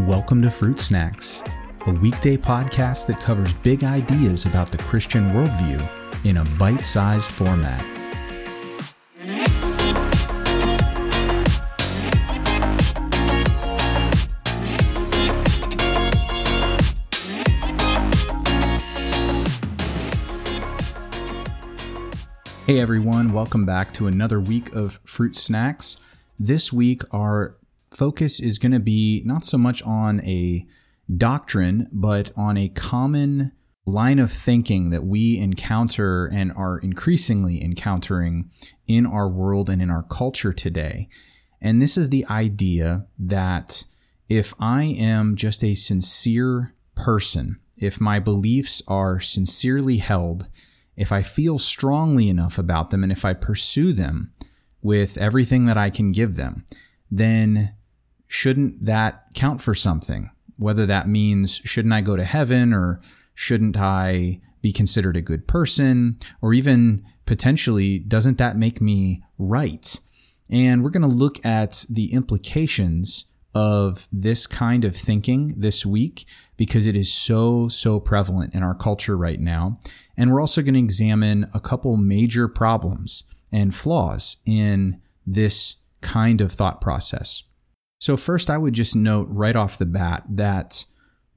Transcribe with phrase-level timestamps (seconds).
[0.00, 1.42] Welcome to Fruit Snacks,
[1.86, 5.82] a weekday podcast that covers big ideas about the Christian worldview
[6.26, 7.80] in a bite sized format.
[22.66, 25.96] Hey everyone, welcome back to another week of Fruit Snacks.
[26.38, 27.55] This week, our
[27.96, 30.66] focus is going to be not so much on a
[31.16, 33.52] doctrine, but on a common
[33.86, 38.50] line of thinking that we encounter and are increasingly encountering
[38.86, 41.08] in our world and in our culture today.
[41.60, 43.84] And this is the idea that
[44.28, 50.48] if I am just a sincere person, if my beliefs are sincerely held,
[50.96, 54.32] if I feel strongly enough about them, and if I pursue them
[54.82, 56.66] with everything that I can give them,
[57.10, 57.74] then
[58.28, 60.30] shouldn't that count for something?
[60.58, 63.00] Whether that means, shouldn't I go to heaven or
[63.34, 66.18] shouldn't I be considered a good person?
[66.40, 70.00] Or even potentially, doesn't that make me right?
[70.48, 76.26] And we're going to look at the implications of this kind of thinking this week
[76.56, 79.78] because it is so, so prevalent in our culture right now.
[80.16, 86.40] And we're also going to examine a couple major problems and flaws in this kind
[86.40, 87.44] of thought process.
[87.98, 90.84] So, first, I would just note right off the bat that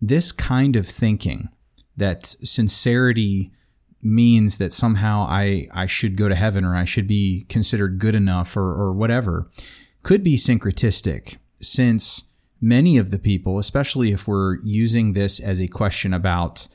[0.02, 1.50] this kind of thinking,
[1.98, 3.52] that sincerity
[4.02, 8.16] means that somehow I, I should go to heaven or I should be considered good
[8.16, 9.50] enough or, or whatever,
[10.04, 12.24] could be syncretistic, since
[12.62, 16.68] many of the people, especially if we're using this as a question about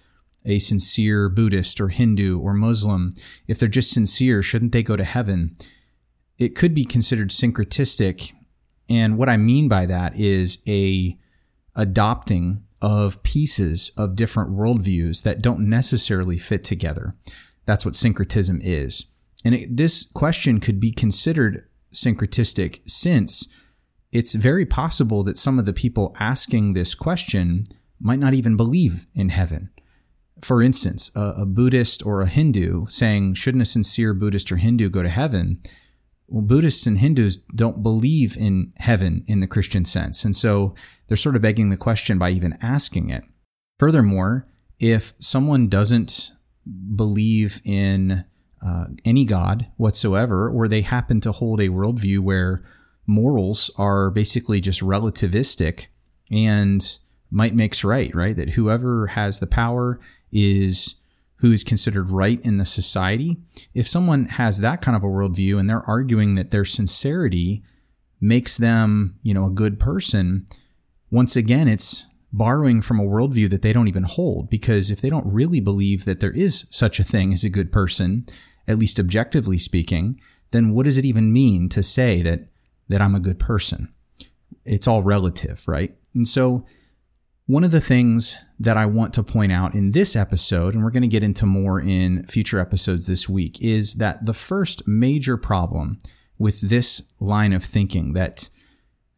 [0.45, 3.15] a sincere Buddhist or Hindu or Muslim,
[3.47, 5.57] if they're just sincere, shouldn't they go to heaven?
[6.39, 8.33] It could be considered syncretistic
[8.89, 11.19] and what I mean by that is a
[11.75, 17.15] adopting of pieces of different worldviews that don't necessarily fit together.
[17.65, 19.07] That's what syncretism is.
[19.45, 23.49] And it, this question could be considered syncretistic since
[24.13, 27.65] it's very possible that some of the people asking this question
[27.99, 29.71] might not even believe in heaven.
[30.41, 34.91] For instance, a, a Buddhist or a Hindu saying, Shouldn't a sincere Buddhist or Hindu
[34.91, 35.61] go to heaven?
[36.35, 40.25] Well, Buddhists and Hindus don't believe in heaven in the Christian sense.
[40.25, 40.75] And so
[41.07, 43.23] they're sort of begging the question by even asking it.
[43.79, 44.49] Furthermore,
[44.81, 46.33] if someone doesn't
[46.97, 48.25] believe in
[48.61, 52.65] uh, any God whatsoever, or they happen to hold a worldview where
[53.07, 55.87] morals are basically just relativistic
[56.33, 56.99] and
[57.31, 58.35] might makes right, right?
[58.35, 60.01] That whoever has the power
[60.33, 60.97] is
[61.37, 63.37] who is considered right in the society,
[63.75, 67.63] if someone has that kind of a worldview and they're arguing that their sincerity
[68.21, 70.47] makes them, you know, a good person,
[71.11, 74.51] once again, it's borrowing from a worldview that they don't even hold.
[74.51, 77.71] Because if they don't really believe that there is such a thing as a good
[77.71, 78.27] person,
[78.67, 80.21] at least objectively speaking,
[80.51, 82.49] then what does it even mean to say that
[82.89, 83.93] that I'm a good person?
[84.65, 85.95] It's all relative, right?
[86.15, 86.65] And so
[87.47, 90.91] one of the things that I want to point out in this episode, and we're
[90.91, 95.37] going to get into more in future episodes this week, is that the first major
[95.37, 95.99] problem
[96.39, 98.49] with this line of thinking that,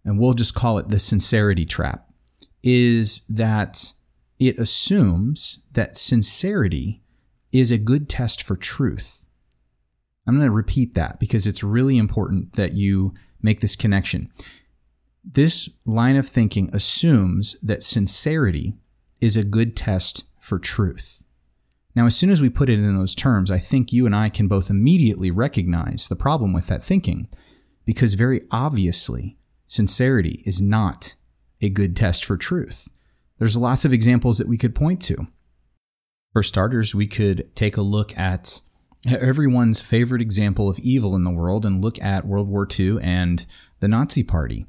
[0.05, 2.09] and we'll just call it the sincerity trap,
[2.65, 3.93] is that
[4.41, 7.03] it assumes that sincerity
[7.53, 9.25] is a good test for truth.
[10.27, 14.31] I'm going to repeat that because it's really important that you make this connection.
[15.29, 18.75] This line of thinking assumes that sincerity
[19.21, 21.25] is a good test for truth.
[21.97, 24.29] Now, as soon as we put it in those terms, I think you and I
[24.29, 27.29] can both immediately recognize the problem with that thinking,
[27.85, 29.37] because very obviously,
[29.67, 31.17] sincerity is not
[31.61, 32.89] a good test for truth.
[33.39, 35.27] There's lots of examples that we could point to.
[36.33, 38.61] For starters, we could take a look at
[39.07, 43.45] everyone's favorite example of evil in the world and look at World War II and
[43.81, 44.67] the Nazi Party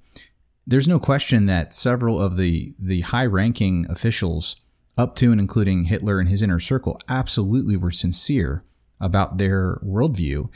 [0.67, 4.57] there's no question that several of the the high ranking officials
[4.97, 8.63] up to and including Hitler and his inner circle absolutely were sincere
[8.99, 10.49] about their worldview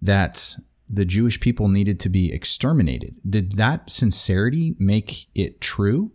[0.00, 0.56] that
[0.88, 3.16] the Jewish people needed to be exterminated.
[3.28, 6.12] Did that sincerity make it true?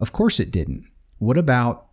[0.00, 0.84] Of course it didn't.
[1.18, 1.88] What about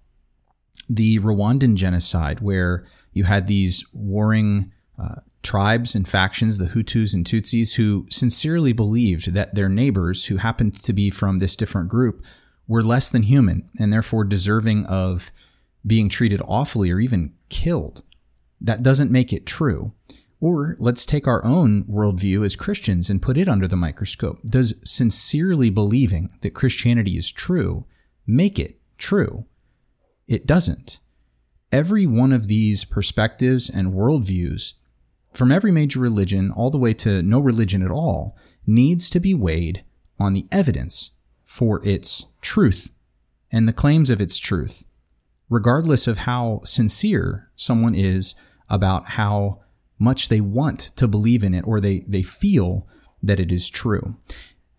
[0.90, 5.16] the Rwandan genocide where you had these warring uh,
[5.46, 10.82] tribes and factions, the Hutus and Tutsis, who sincerely believed that their neighbors, who happened
[10.84, 12.24] to be from this different group,
[12.68, 15.32] were less than human and therefore deserving of
[15.86, 18.04] being treated awfully or even killed.
[18.60, 19.94] That doesn't make it true.
[20.42, 24.42] Or let's take our own worldview as Christians and put it under the microscope.
[24.46, 27.86] Does sincerely believing that Christianity is true
[28.28, 29.46] make it true.
[30.28, 31.00] It doesn't.
[31.72, 34.74] Every one of these perspectives and worldviews,
[35.36, 38.36] from every major religion all the way to no religion at all,
[38.66, 39.84] needs to be weighed
[40.20, 41.12] on the evidence
[41.44, 42.92] for its truth
[43.52, 44.84] and the claims of its truth,
[45.50, 48.36] regardless of how sincere someone is
[48.70, 49.62] about how
[50.00, 52.88] much they want to believe in it or they, they feel
[53.22, 54.18] that it is true.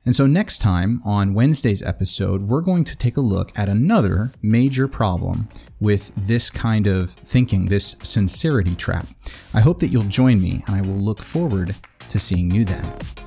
[0.06, 4.30] And so, next time on Wednesday's episode, we're going to take a look at another
[4.40, 5.48] major problem
[5.80, 9.08] with this kind of thinking, this sincerity trap.
[9.52, 11.74] I hope that you'll join me, and I will look forward
[12.08, 13.25] to seeing you then.